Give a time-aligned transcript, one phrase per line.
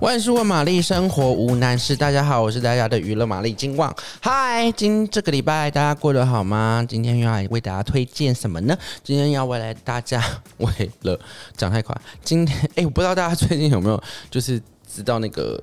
[0.00, 1.94] 万事问玛丽，生活无难事。
[1.94, 3.94] 大家好，我是大家的娱乐玛丽金旺。
[4.22, 6.82] 嗨，今这个礼拜大家过得好吗？
[6.88, 8.74] 今天要来为大家推荐什么呢？
[9.04, 10.24] 今天要为来大家
[10.56, 11.20] 为了
[11.54, 11.94] 讲太快，
[12.24, 14.58] 今天哎，我不知道大家最近有没有就是
[14.90, 15.62] 知道那个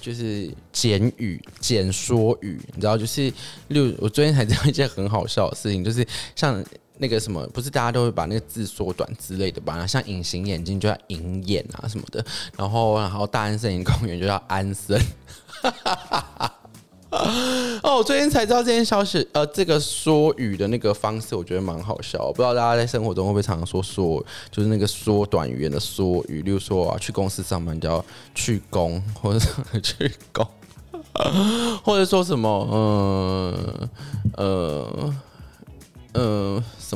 [0.00, 3.32] 就是简语、简说语，你知道就是
[3.68, 6.60] 六，我昨天才知道一件很好笑的事情，就是像。
[6.98, 9.86] 那个什么，不是大家都会把那个字缩短之类的吧？
[9.86, 12.24] 像隐形眼镜就叫隐眼啊什么的，
[12.56, 15.00] 然后然后大安森林公园就叫安森。
[17.82, 22.24] 哦，我最近才知道这件消息，呃，这个缩语的那个方式，我觉得蛮好笑。
[22.24, 29.40] 我不知道大家在生活中会不会常常说缩，就是那个缩短语言的缩语，例如说啊，去公司上班叫去公，或者
[29.80, 30.46] 去公，
[31.82, 33.88] 或者说什么，嗯。
[34.36, 35.14] 呃，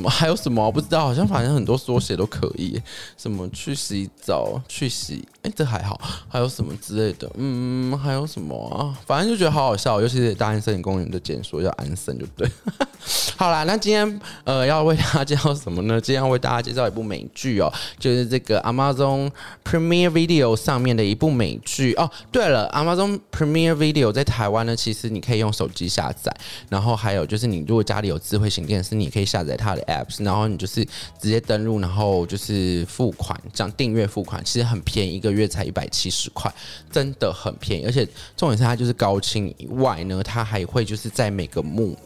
[0.00, 2.80] 么 还有什么我不知道，好像反正很多缩写都可以，
[3.16, 8.96] 什么去洗澡去洗，哎、这还好，还有什么之类的，嗯，还有什么啊？
[9.06, 12.50] 反正就觉得好好笑，尤其是大安森林公园的简说叫安森，就对。
[13.36, 16.00] 好啦，那今天呃要为大家介绍什么呢？
[16.00, 19.30] 今天要为大家介绍一部美剧哦，就是这个 Amazon
[19.64, 22.10] Premiere Video 上面的一部美剧哦。
[22.30, 26.34] 对了，Amazon Prime Video 在台湾呢，其实你可以用手机下载，
[26.68, 30.84] 然后还有就是你如果家里有智慧型电视，你可以下载它的 apps，然后你就是
[31.20, 36.50] 直接登录，然后就是付款，这样订阅付款，其实很便宜，一个月才一百七十块，
[36.90, 37.84] 真的很便宜。
[37.84, 41.96] 而且重点是它就是高清以外呢，它还会就是在每个幕。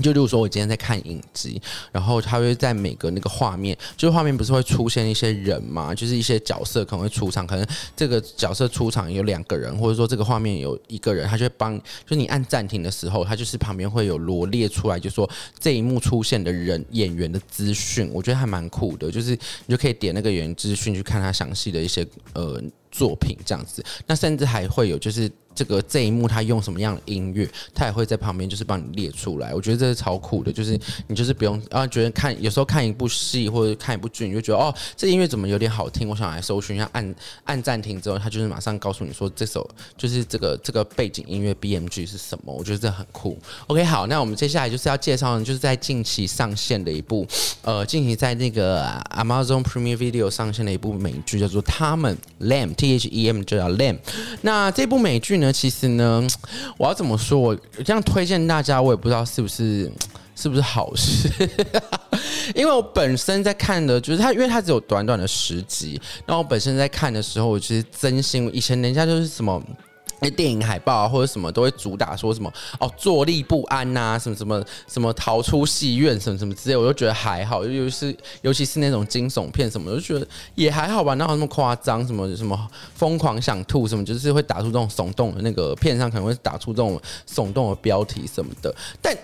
[0.00, 19.32] 就例如说，我今天在看影集，然后它会在每个那个画面，就是画面不是会出现一些人嘛，就是一些角色可能会出场，可能这个角色出场有两个人，或者说这个画面有一个人，他就会帮，就你按暂停的时候，他就是旁边会有罗列出来，就说这一幕出现的人演员的资讯，我觉得还蛮酷的，就是
[19.66, 22.60] 你就可以点那个演员资讯去看他详细的一些呃
[22.92, 25.28] 作品这样子，那甚至还会有就是。
[25.54, 29.52] 这个这一幕他用什么样的音乐，他也会在旁边就是帮你列出来。
[29.52, 37.14] 我觉得这是超酷的，就是你就是不用啊，觉得看有时候看一部戏或者看一部剧，你就觉得哦，这音乐怎么有点好听，我想来搜寻一下，按
[37.44, 42.50] 按暂停之后，他就是马上告诉你说这首就是这个这个背景音乐 BMG 是什么。
[42.50, 43.38] 我觉得这很酷。
[43.66, 47.26] OK，好，那我们接下来就是要介绍的就是在近期上线的一部
[47.60, 52.16] 呃，近期在那个 Amazon Prime Video 上线的一部美剧，叫做《他们》
[52.82, 53.96] T H E M 就叫 Lam。
[54.40, 56.26] 那这部美剧呢，其实呢，
[56.76, 57.38] 我要怎么说？
[57.38, 59.88] 我这样推荐大家，我也不知道是不是
[60.34, 61.30] 是不是好事。
[62.56, 66.00] 因为我本身在看的，就是它，因为它只有短短的十集。
[66.26, 69.62] 那我本身在看的时候，我其实真心以前人家就是什么。
[70.22, 77.64] 那电影海报啊，或者什么都会主打说什么哦，坐立不安呐、什么什么什么逃出戏院，什么什么之类，我就觉得还好。
[77.64, 82.06] 尤其是尤其是那种惊悚片什么，我就觉得也还好吧，哪有那么夸张？
[82.06, 82.56] 什么什么
[82.94, 88.72] 疯狂想吐什么，就是会打出这种耸动的那个片上可能会打出这种耸动的标题什么的。
[89.00, 89.16] 但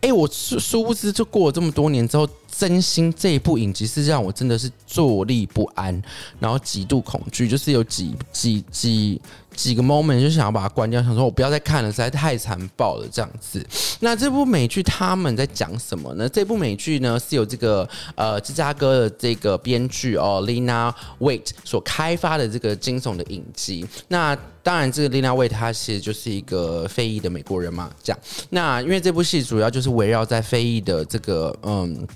[0.00, 6.00] 哎，我殊殊不知，就过了这么多年之后，真心这一部影集是让我真的是坐立不安，
[6.38, 9.20] 然后极度恐惧，就是有几几几。
[9.56, 13.66] 几个 moment 就想要把它关掉，想说我不要再看了，实在太残暴了这样子。
[14.00, 16.28] 那这部美剧他们在讲什么呢？
[16.28, 23.86] 这部美剧呢是由这个呃芝加哥的这个编剧哦 Lena Wait 所开发的这个惊悚的影集。
[24.08, 28.18] 那当然，这个 Lena Wait，她其实就是一个非裔的美国人嘛，这样。
[28.50, 32.06] 那因为这部戏主要就是围绕在非裔的这个嗯。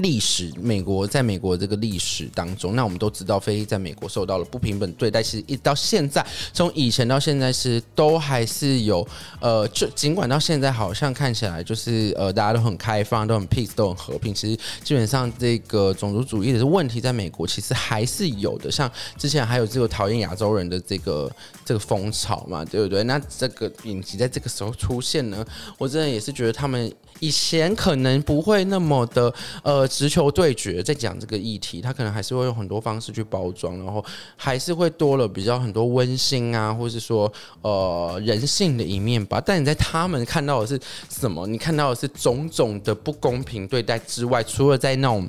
[0.00, 5.22] 历史，美国在美国这个历史当中，那我们都知道，非裔在美国受到了不平等对待。
[5.22, 9.06] 其实一直到现在，从以前到现在是都还是有，
[9.40, 14.34] 呃，就尽管到现在好像看起来就是呃大家都很开放，都很 peace，都很和平。
[14.34, 18.70] 其实基本上这个种族主义的问题，在美国其实还是有的。
[18.70, 21.30] 像之前还有这个讨厌亚洲人的这个
[21.64, 23.04] 这个风潮嘛，对不对？
[23.04, 25.44] 那这个影集在这个时候出现呢，
[25.78, 26.90] 我真的也是觉得他们。
[27.18, 29.30] 以前可能不会那么的
[29.62, 34.02] 呃直球对决，在讲这个议题，他可能还是会用很多方式去包装，然后
[34.36, 37.30] 还是会多了比较很多温馨啊，或是说
[37.62, 39.42] 呃人性的一面吧。
[39.44, 40.80] 但你在他们看到的是
[41.10, 41.46] 什么？
[41.48, 45.28] 你看到的是种种的不公平对待之外，除了在那种。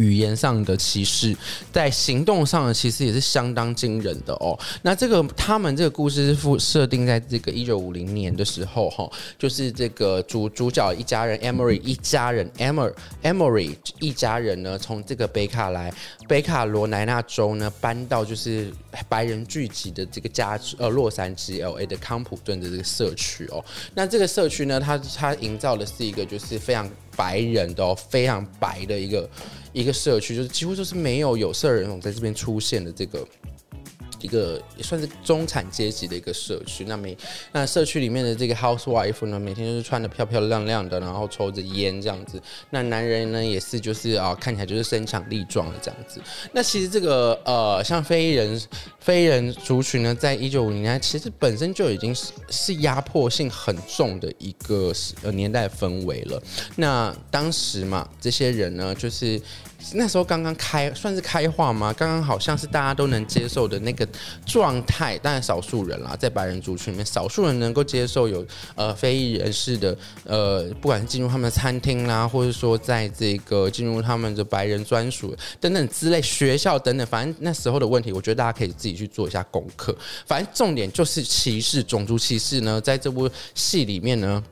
[0.00, 1.36] 语言上的歧视，
[1.70, 4.58] 在行动上的其实也是相当惊人的哦。
[4.80, 15.92] 那这个他们这个故事是设定在这个一九五零年的时候，哈，就是这个主主角一家人，Emory 一家人，Emory Emory 一家人呢，从这个北卡来
[16.26, 18.72] 北卡罗来纳州呢，搬到就是
[19.08, 23.62] 白人聚集的这个家呃洛杉矶 LA 的康普顿的这个社区哦。
[23.94, 26.88] 那这个社区呢，它它营造的是一个就是非常
[27.20, 29.28] 白人的，非常白的一个。
[29.72, 33.24] 一个社区就是几乎就是没有有色人种在这边出现的这个
[34.20, 36.84] 一个也算是中产阶级的一个社区。
[36.84, 37.16] 那每
[37.52, 42.40] 那社区里面的这个 housewife 呢，每天就是穿的漂漂亮亮的，然后抽着烟这样子。
[42.70, 46.20] 那男人呢，也是就是啊，看起来就是身强力壮的这样子。
[46.52, 48.60] 那其实这个呃，像非人
[48.98, 56.42] 非人族群呢，在一九五零年其实本身就已经是是压迫性很重的一个呃年代氛围了。
[56.76, 59.40] 那当时嘛，这些人呢，就是。
[59.94, 61.90] 那时候刚刚开，算是开化吗？
[61.96, 64.04] 刚刚好像是大家都能接受的那个
[64.46, 79.96] 状态，当然少数人啦，在白人族群里面，少数人能够接受有呃非裔人士的呃，不管是进入他们的餐厅啦，或者说在这个进入他们的白人专属等等之类学校等等，反正那时候的问题，我觉得大家可以自己去做一下功课。
[80.26, 84.42] 反正重点就是歧视，种族歧视呢，在这部戏里面呢，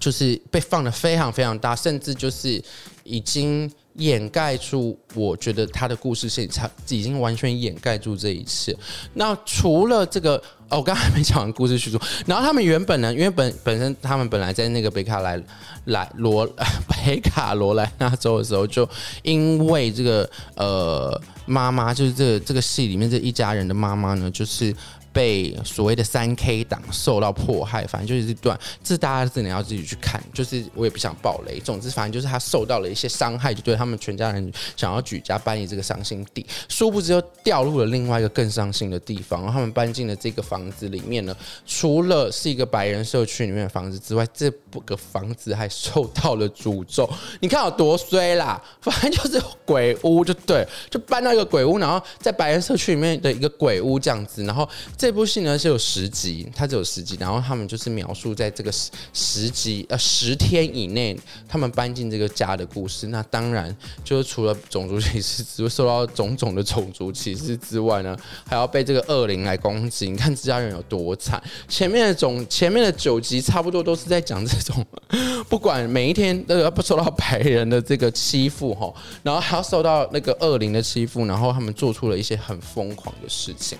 [0.00, 2.62] 就是被放得非常非常大，甚至就是
[3.04, 3.70] 已经。
[3.94, 8.76] 掩盖住，我觉得他的故事线，他已经完全掩盖住这一切。
[9.14, 10.36] 那除了这个，
[10.68, 12.00] 哦，我刚才还没讲完故事叙述。
[12.26, 15.42] 然后他们原本呢，因为本本身他们本来在那个北卡来
[15.86, 16.46] 来罗
[16.88, 18.88] 北卡罗来纳州的时候，就
[19.22, 24.74] 因为这个呃妈妈，就是这个这个戏里面这一家人的妈妈呢，就是。
[25.12, 30.22] 被所谓的三 K 党受到迫害，反正就是这段，这大家真的要自己去看。
[30.32, 39.42] 就是我也不想爆雷，总之反正就是他受到了一些伤害，就对他们全家人想要举家搬离这个伤心地，殊不知又掉入了另外一个更伤心的地方。
[39.42, 41.36] 然后他们搬进了这个房子里面呢，
[41.66, 44.50] 除了是一个白人社区里面的房子之外，这
[44.86, 47.08] 个房子还受到了诅咒。
[47.40, 48.62] 你看有多衰啦！
[48.80, 54.66] 反正就是鬼屋，就对，就搬到一个鬼屋，然后在白人社区里面的一个鬼屋这样子，然后。
[55.02, 61.18] 这部戏呢是有十集，它只有十集，然后他们就是描述在这个十十集呃十天以内，
[61.48, 63.08] 他们搬进这个家的故事。
[63.08, 68.16] 那当然就是除了种族歧视，只会受到种种的种族歧视之外呢，
[68.46, 70.08] 还要被这个恶灵来攻击。
[70.08, 71.42] 你看这家人有多惨？
[71.66, 74.86] 前面的总前面的九集差不多都是在讲这种，
[75.50, 78.94] 不管每一天都要不受到白人的这个欺负哈，
[79.24, 83.76] 然后还要受到那个恶灵的欺负，然后他们做出了一些很疯狂的事情。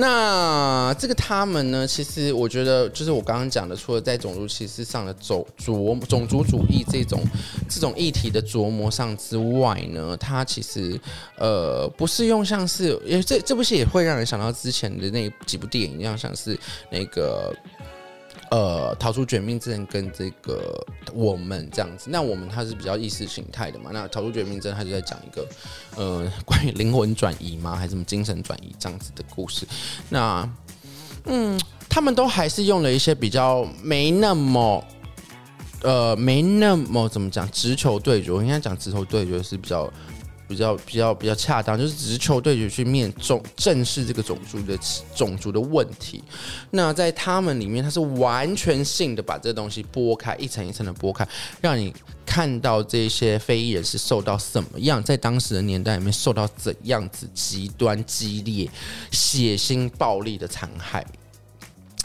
[0.00, 1.84] 那这个他们呢？
[1.84, 7.20] 其实我觉得，就是我刚刚讲的，除了在种族歧视上的琢琢种族主义这种
[7.68, 10.96] 这种议题的琢磨上之外呢，它其实
[11.36, 16.56] 呃不是用像是，也这这部戏也会让人想到之前的那几部电影一样，像是
[16.92, 17.52] 那个。
[18.50, 23.90] 呃，逃出绝命镇跟这个我们这样子，那我们它是比较意识形态的嘛？
[23.92, 25.46] 那逃出绝命镇，它就在讲一个
[25.96, 27.76] 呃，关于灵魂转移吗？
[27.76, 29.66] 还是什么精神转移这样子的故事？
[30.08, 30.48] 那
[31.24, 34.84] 嗯，他们都还是用了一些比较没那么
[35.82, 38.32] 呃，没那么怎么讲直球对决？
[38.32, 39.90] 我应该讲直球对决是比较。
[40.48, 44.78] 比较比较比较恰当，就是只是球对决去面中正视这个种族的
[45.14, 46.24] 种族的问题。
[46.70, 51.28] 那在他们里面，他是完全性的把这东西剥开，一层一层的剥开，
[51.60, 58.66] 让你看到这些非裔人是受到什么样，在当时的年代里面受到怎样子极端激烈、
[59.12, 61.04] 血腥暴力的残害。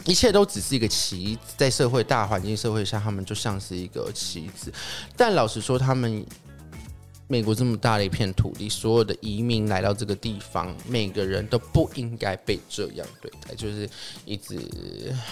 [0.04, 4.70] 一切都只是一个棋，在社会大环境社会下，他们就像是一个棋子。
[5.16, 6.22] 但老实说，他们。
[7.26, 13.88] 美国这么大的一片土地，所有的移民来到这个地方，每个人都不应该被这样对待，就是
[14.26, 14.60] 一直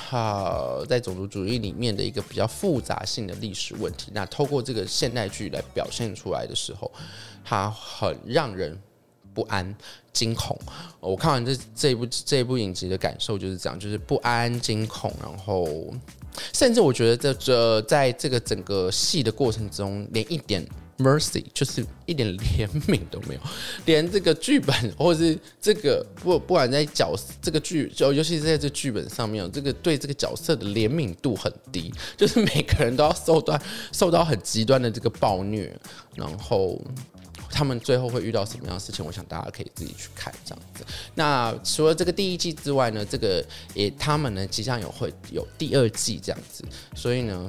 [0.08, 4.10] 好在种族主义里面的一个比较复杂性的历史问题。
[4.14, 6.90] 那透过这个现代剧来表现出来的时候，
[7.44, 8.80] 它很让人
[9.34, 9.74] 不安、
[10.14, 10.58] 惊恐。
[10.98, 15.92] 我看完这这部这部影集的感受就是这样，就是不安、惊恐，然后
[16.54, 20.66] 甚至我觉得这这在这个整个戏的过程中，连一点。
[21.02, 23.40] Mercy 就是一点怜悯都没有，
[23.84, 33.58] 连这个剧本或者是这个不不管在角这个剧，就尤其是在这剧本上面，这个对这个角色的怜悯度很低，就是每个人都要受到
[33.92, 35.74] 受到很极端的这个暴虐，
[36.14, 36.80] 然后
[37.50, 40.84] 他们最后会遇到什么样的事情，我想大家可以自己去看这样子。
[41.14, 43.44] 那除了这个第一季之外呢，这个
[43.74, 47.46] 也他们呢即将有会有第二季这样子，所以呢。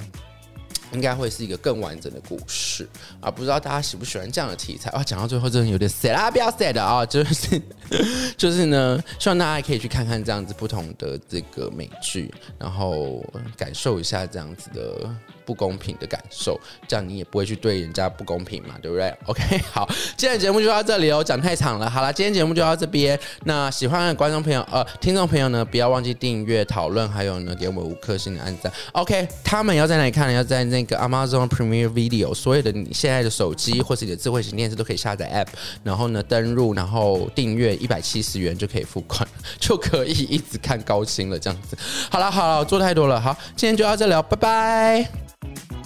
[0.92, 2.88] 应该会是一个更完整的故事
[3.20, 3.30] 啊！
[3.30, 5.02] 不知道大家喜不喜欢这样的题材啊？
[5.02, 7.04] 讲到最后真的有点 sad 啊，不要 sad 啊！
[7.04, 7.60] 就是
[8.36, 13.24] 就是呢，希望大家可以去看看这样子不同的这个美剧，然后
[13.56, 15.08] 感受一下这样子的
[15.44, 21.88] 不公平的感受，这样你也不会去对人家不公平嘛，对不对？OK，好，今天的节目就到这里哦，讲太长了。
[21.88, 23.18] 好了，今天节目就到这边。
[23.44, 28.72] 那喜欢的观众朋友呃，听众朋友呢，不要忘记订阅、讨论，还有呢，给我们五颗星的按赞。
[28.92, 30.32] OK，他们要在哪里看呢？
[30.32, 35.54] 要在那个 Amazon Premier Video，所有的你现在的手机或是你的智慧型电视都可以下载 App，
[35.84, 39.26] 然后呢登录，然后订阅一百七十元就可以付款，
[39.60, 41.78] 就可以一直看高清了这样子。
[42.10, 45.83] 好了好了，做太多了，好，今天就到这里了，拜拜。